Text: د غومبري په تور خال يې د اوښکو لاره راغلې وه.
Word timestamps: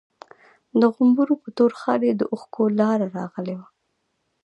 د 0.79 0.81
غومبري 0.93 1.35
په 1.43 1.49
تور 1.57 1.71
خال 1.81 2.01
يې 2.07 2.13
د 2.17 2.21
اوښکو 2.31 2.63
لاره 2.79 3.07
راغلې 3.17 3.55
وه. 3.59 3.67